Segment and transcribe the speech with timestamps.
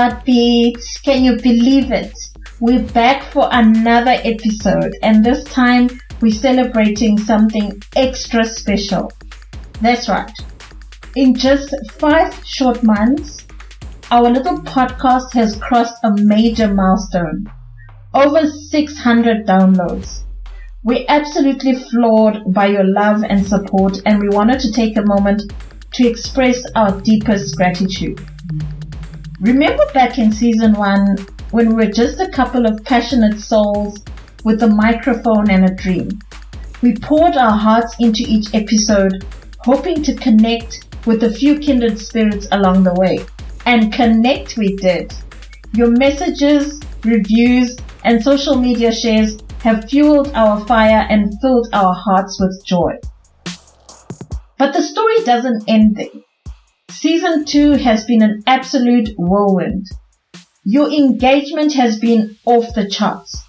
[0.00, 0.98] Heartbeats.
[1.00, 2.14] Can you believe it?
[2.58, 5.90] We're back for another episode and this time
[6.22, 9.12] we're celebrating something extra special.
[9.82, 10.32] That's right.
[11.16, 13.46] In just five short months,
[14.10, 17.44] our little podcast has crossed a major milestone.
[18.14, 20.22] Over 600 downloads.
[20.82, 25.42] We're absolutely floored by your love and support and we wanted to take a moment
[25.92, 28.18] to express our deepest gratitude.
[29.40, 31.16] Remember back in season one
[31.50, 34.04] when we were just a couple of passionate souls
[34.44, 36.10] with a microphone and a dream?
[36.82, 39.24] We poured our hearts into each episode,
[39.60, 43.24] hoping to connect with a few kindred spirits along the way.
[43.64, 45.14] And connect we did.
[45.72, 52.38] Your messages, reviews, and social media shares have fueled our fire and filled our hearts
[52.38, 52.92] with joy.
[54.58, 56.22] But the story doesn't end there.
[56.90, 59.86] Season 2 has been an absolute whirlwind.
[60.64, 63.42] Your engagement has been off the charts,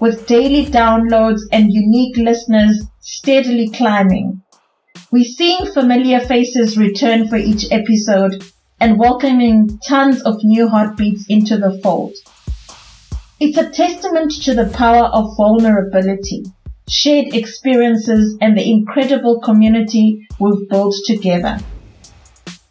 [0.00, 4.42] with daily downloads and unique listeners steadily climbing.
[5.12, 8.42] We're seeing familiar faces return for each episode
[8.80, 12.14] and welcoming tons of new heartbeats into the fold.
[13.38, 16.44] It's a testament to the power of vulnerability,
[16.88, 21.58] shared experiences, and the incredible community we've built together.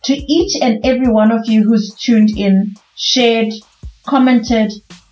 [0.07, 3.51] To each and every one of you who's tuned in, shared,
[4.05, 4.71] commented,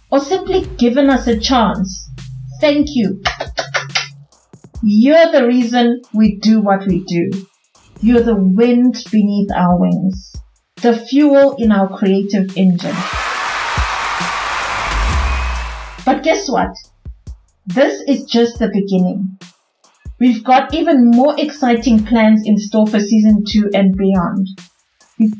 [0.10, 2.10] or simply given us a chance,
[2.62, 3.22] thank you.
[4.82, 7.46] You're the reason we do what we do.
[8.00, 10.34] You're the wind beneath our wings,
[10.82, 12.96] the fuel in our creative engine.
[16.06, 16.72] But guess what?
[17.66, 19.40] This is just the beginning.
[20.22, 24.48] We've got even more exciting plans in store for season two and beyond.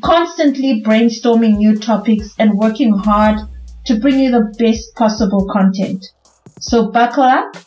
[0.02, 3.40] Constantly brainstorming new topics and working hard
[3.84, 6.02] to bring you the best possible content.
[6.60, 7.58] So buckle up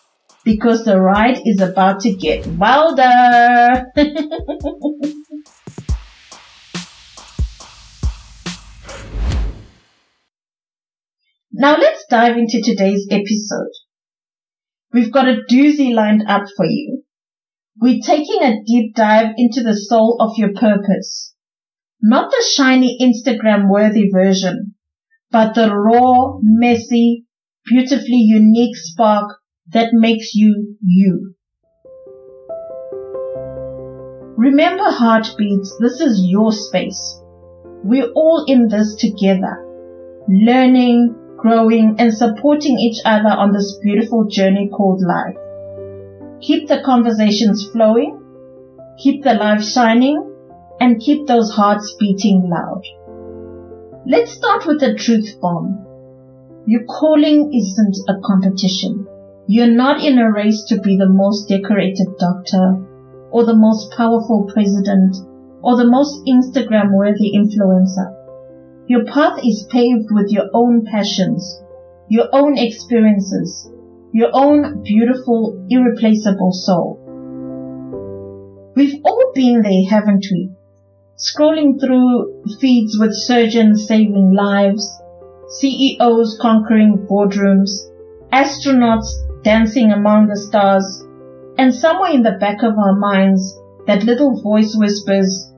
[0.44, 3.86] because the ride is about to get wilder.
[11.52, 13.70] now let's dive into today's episode.
[14.92, 17.04] We've got a doozy lined up for you.
[17.80, 21.36] We're taking a deep dive into the soul of your purpose
[22.02, 24.76] not the shiny Instagram worthy version,
[25.32, 27.26] but the raw, messy,
[27.66, 29.38] beautifully unique spark
[29.72, 31.36] that makes you you.
[34.38, 37.20] Remember heartbeats, this is your space.
[37.84, 39.66] We're all in this together,
[40.30, 45.36] learning, growing and supporting each other on this beautiful journey called life.
[46.42, 48.22] Keep the conversations flowing,
[48.98, 50.29] keep the light shining,
[50.80, 52.84] and keep those hearts beating loud.
[54.08, 55.86] Let's start with the truth bomb.
[56.66, 59.08] Your calling isn't a competition.
[59.48, 62.86] You're not in a race to be the most decorated doctor
[63.32, 65.16] or the most powerful president
[65.62, 68.16] or the most Instagram worthy influencer.
[68.88, 71.62] Your path is paved with your own passions,
[72.08, 73.70] your own experiences,
[74.14, 77.00] your own beautiful, irreplaceable soul.
[78.76, 80.52] We've all been there, haven't we?
[81.20, 85.02] Scrolling through feeds with surgeons saving lives,
[85.50, 87.70] CEOs conquering boardrooms,
[88.32, 89.08] astronauts
[89.44, 91.06] dancing among the stars,
[91.58, 95.52] and somewhere in the back of our minds, that little voice whispers,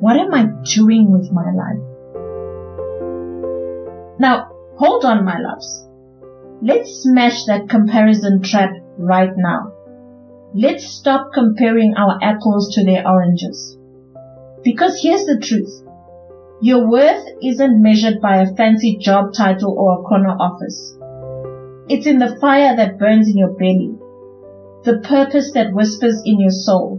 [0.00, 1.80] what am I doing with my life?
[4.18, 5.88] Now, hold on, my loves.
[6.60, 9.72] Let's smash that comparison trap right now.
[10.54, 13.78] Let's stop comparing our apples to their oranges.
[14.64, 15.84] Because here's the truth.
[16.62, 20.96] Your worth isn't measured by a fancy job title or a corner office.
[21.90, 23.92] It's in the fire that burns in your belly,
[24.84, 26.96] the purpose that whispers in your soul,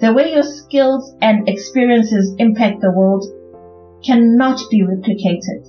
[0.00, 3.26] the way your skills and experiences impact the world
[4.02, 5.68] cannot be replicated.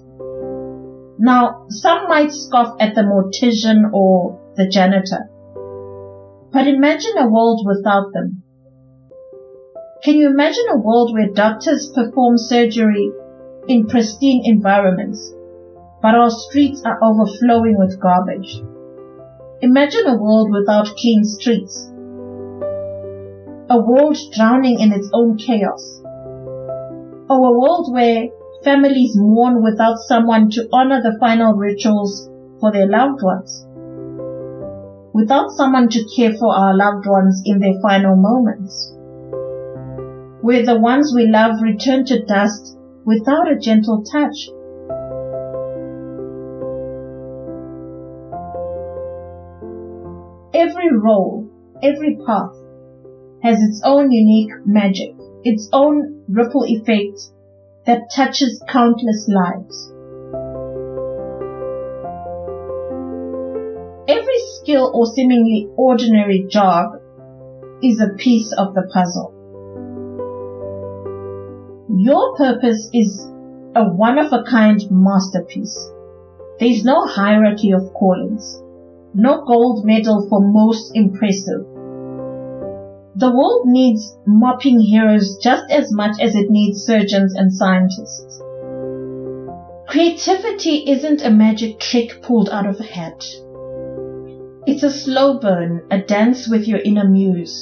[1.20, 5.28] Now, some might scoff at the mortician or the janitor,
[6.54, 8.44] but imagine a world without them
[10.02, 13.12] can you imagine a world where doctors perform surgery
[13.68, 15.34] in pristine environments,
[16.02, 18.62] but our streets are overflowing with garbage?
[19.62, 21.92] Imagine a world without clean streets.
[23.70, 26.02] A world drowning in its own chaos.
[27.30, 28.28] Or a world where
[28.64, 32.30] families mourn without someone to honor the final rituals
[32.62, 33.66] for their loved ones.
[35.14, 38.96] Without someone to care for our loved ones in their final moments
[40.50, 42.76] where the ones we love return to dust
[43.06, 44.50] without a gentle touch.
[50.52, 51.48] Every role,
[51.84, 52.56] every path
[53.44, 55.14] has its own unique magic,
[55.44, 57.20] its own ripple effect
[57.86, 59.94] that touches countless lives.
[64.08, 66.94] Every skill or seemingly ordinary job
[67.84, 69.39] is a piece of the puzzle.
[72.02, 73.28] Your purpose is
[73.76, 75.92] a one of a kind masterpiece.
[76.58, 78.64] There is no hierarchy of callings,
[79.14, 81.60] no gold medal for most impressive.
[83.18, 88.42] The world needs mopping heroes just as much as it needs surgeons and scientists.
[89.90, 93.26] Creativity isn't a magic trick pulled out of a hat.
[94.66, 97.62] It's a slow burn, a dance with your inner muse.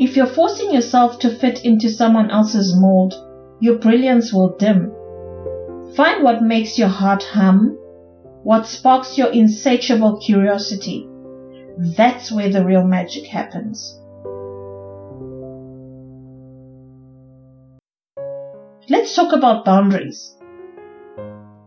[0.00, 3.14] If you're forcing yourself to fit into someone else's mold,
[3.62, 4.92] your brilliance will dim.
[5.94, 7.78] Find what makes your heart hum,
[8.42, 11.08] what sparks your insatiable curiosity.
[11.96, 13.96] That's where the real magic happens.
[18.90, 20.36] Let's talk about boundaries.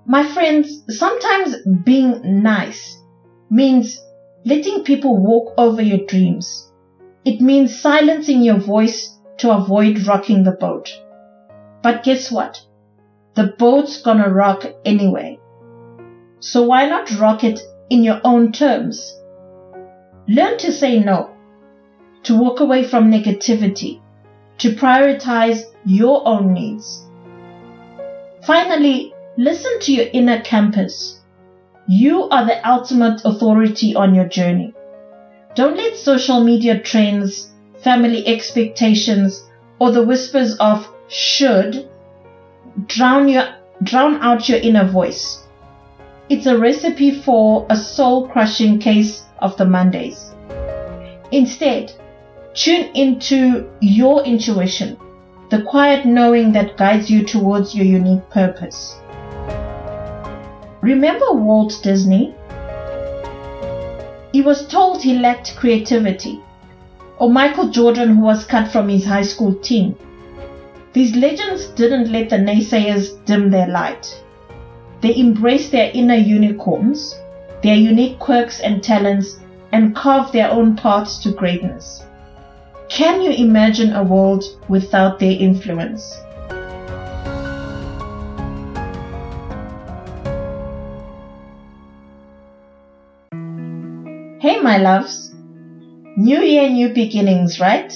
[0.05, 1.55] My friends, sometimes
[1.85, 3.01] being nice
[3.49, 3.97] means
[4.43, 6.73] letting people walk over your dreams.
[7.23, 10.89] It means silencing your voice to avoid rocking the boat.
[11.85, 12.59] But guess what?
[13.35, 15.39] The boat's gonna rock anyway.
[16.39, 17.59] So why not rock it
[17.91, 19.15] in your own terms?
[20.27, 21.29] Learn to say no,
[22.23, 24.01] to walk away from negativity,
[24.57, 27.05] to prioritize your own needs.
[28.47, 31.21] Finally, listen to your inner compass.
[31.87, 34.73] You are the ultimate authority on your journey.
[35.53, 37.53] Don't let social media trends,
[37.83, 39.47] family expectations,
[39.77, 41.87] or the whispers of should
[42.87, 43.47] drown your
[43.83, 45.43] drown out your inner voice.
[46.29, 50.33] It's a recipe for a soul crushing case of the Mondays.
[51.31, 51.91] Instead,
[52.53, 54.97] tune into your intuition,
[55.49, 58.95] the quiet knowing that guides you towards your unique purpose.
[60.81, 62.33] Remember Walt Disney?
[64.31, 66.41] He was told he lacked creativity.
[67.17, 69.95] Or Michael Jordan, who was cut from his high school team.
[70.95, 74.07] These legends didn't let the naysayers dim their light.
[75.01, 77.13] They embraced their inner unicorns,
[77.61, 79.41] their unique quirks and talents,
[79.73, 82.01] and carved their own paths to greatness.
[82.87, 86.13] Can you imagine a world without their influence?
[94.39, 95.35] Hey, my loves.
[96.15, 97.91] New year, new beginnings, right?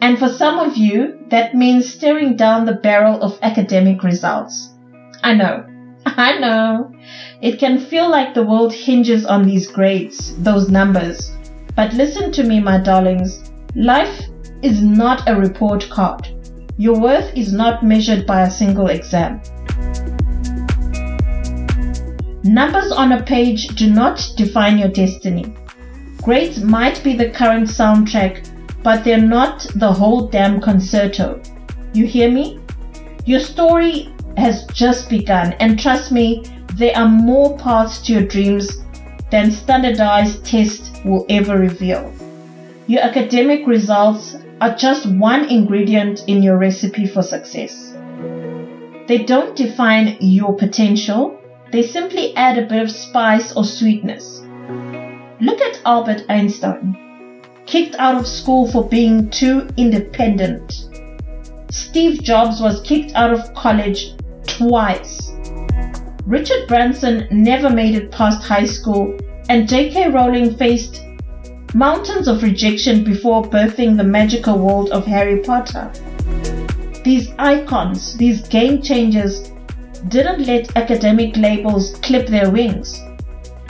[0.00, 4.74] And for some of you, that means staring down the barrel of academic results.
[5.22, 5.64] I know.
[6.06, 6.92] I know.
[7.40, 11.32] It can feel like the world hinges on these grades, those numbers.
[11.74, 13.50] But listen to me, my darlings.
[13.74, 14.20] Life
[14.60, 16.28] is not a report card.
[16.76, 19.40] Your worth is not measured by a single exam.
[22.44, 25.56] Numbers on a page do not define your destiny.
[26.22, 28.51] Grades might be the current soundtrack,
[28.82, 31.40] but they're not the whole damn concerto.
[31.92, 32.60] You hear me?
[33.24, 38.78] Your story has just begun, and trust me, there are more paths to your dreams
[39.30, 42.12] than standardized tests will ever reveal.
[42.86, 47.94] Your academic results are just one ingredient in your recipe for success.
[49.06, 51.38] They don't define your potential,
[51.72, 54.42] they simply add a bit of spice or sweetness.
[55.40, 56.96] Look at Albert Einstein,
[57.72, 60.90] kicked out of school for being too independent.
[61.70, 64.12] Steve Jobs was kicked out of college
[64.46, 65.32] twice.
[66.26, 69.16] Richard Branson never made it past high school,
[69.48, 70.10] and J.K.
[70.10, 71.00] Rowling faced
[71.72, 75.90] mountains of rejection before birthing the magical world of Harry Potter.
[77.04, 79.50] These icons, these game changers,
[80.08, 83.00] didn't let academic labels clip their wings.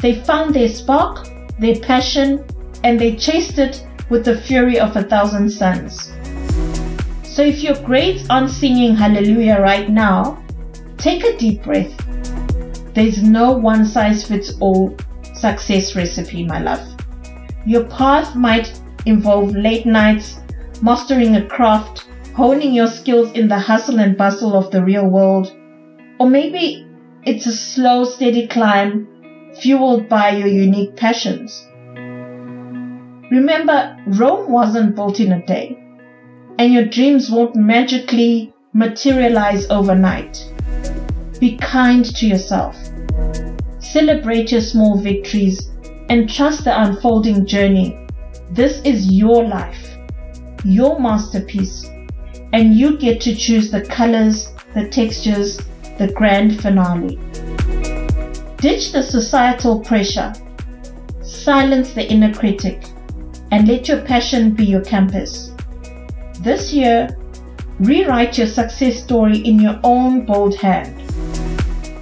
[0.00, 1.28] They found their spark,
[1.60, 2.44] their passion,
[2.82, 6.12] and they chased it with the fury of a thousand suns.
[7.24, 10.44] So if your grades aren't singing hallelujah right now,
[10.98, 11.92] take a deep breath.
[12.94, 14.94] There's no one size fits all
[15.34, 16.86] success recipe, my love.
[17.64, 20.38] Your path might involve late nights,
[20.82, 25.52] mastering a craft, honing your skills in the hustle and bustle of the real world,
[26.18, 26.86] or maybe
[27.24, 29.08] it's a slow, steady climb
[29.60, 31.66] fueled by your unique passions.
[33.32, 35.78] Remember, Rome wasn't built in a day,
[36.58, 40.52] and your dreams won't magically materialize overnight.
[41.40, 42.76] Be kind to yourself.
[43.78, 45.70] Celebrate your small victories
[46.10, 48.06] and trust the unfolding journey.
[48.50, 49.96] This is your life,
[50.62, 51.86] your masterpiece,
[52.52, 55.56] and you get to choose the colors, the textures,
[55.96, 57.16] the grand finale.
[58.58, 60.34] Ditch the societal pressure,
[61.22, 62.84] silence the inner critic,
[63.52, 65.52] and let your passion be your campus.
[66.40, 67.16] This year,
[67.78, 70.98] rewrite your success story in your own bold hand.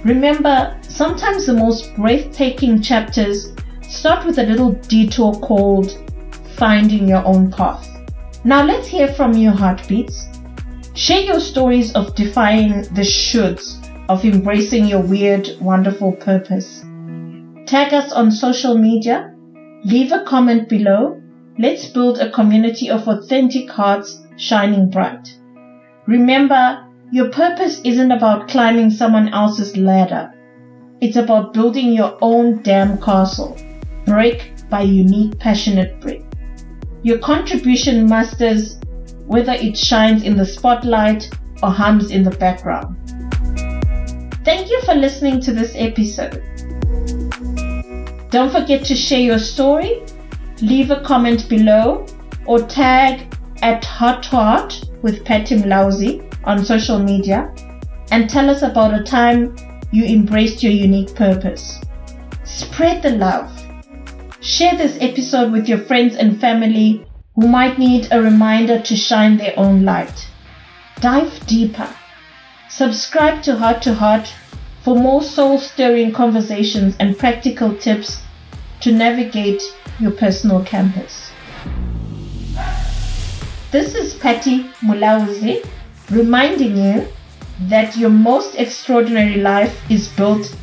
[0.03, 3.53] Remember, sometimes the most breathtaking chapters
[3.87, 5.91] start with a little detour called
[6.55, 7.87] finding your own path.
[8.43, 10.27] Now let's hear from your heartbeats.
[10.95, 13.77] Share your stories of defying the shoulds,
[14.09, 16.81] of embracing your weird, wonderful purpose.
[17.67, 19.33] Tag us on social media,
[19.83, 21.20] leave a comment below.
[21.61, 25.37] Let's build a community of authentic hearts shining bright.
[26.07, 30.33] Remember, your purpose isn't about climbing someone else's ladder.
[31.01, 33.55] It's about building your own damn castle,
[34.05, 36.23] brick by unique, passionate brick.
[37.03, 38.79] Your contribution masters
[39.27, 41.29] whether it shines in the spotlight
[41.61, 42.97] or hums in the background.
[44.43, 46.41] Thank you for listening to this episode.
[48.31, 50.01] Don't forget to share your story,
[50.61, 52.05] leave a comment below,
[52.45, 57.53] or tag at to Heart with Patty Mlauzi on social media
[58.11, 59.55] and tell us about a time
[59.91, 61.79] you embraced your unique purpose.
[62.43, 63.51] Spread the love.
[64.41, 69.37] Share this episode with your friends and family who might need a reminder to shine
[69.37, 70.27] their own light.
[70.99, 71.89] Dive deeper.
[72.69, 74.33] Subscribe to Heart to Heart
[74.83, 78.21] for more soul stirring conversations and practical tips
[78.81, 79.61] to navigate
[79.99, 81.31] your personal campus.
[83.71, 85.65] This is Patty Mulauzi
[86.09, 87.07] reminding you
[87.69, 90.55] that your most extraordinary life is built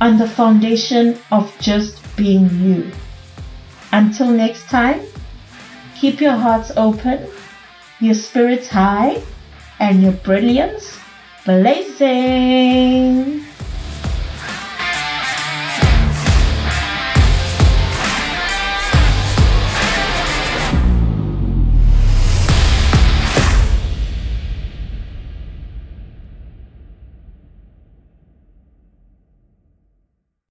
[0.00, 2.90] on the foundation of just being you.
[3.92, 5.00] Until next time,
[5.98, 7.28] keep your hearts open,
[8.00, 9.22] your spirits high,
[9.80, 10.98] and your brilliance
[11.44, 13.44] blazing.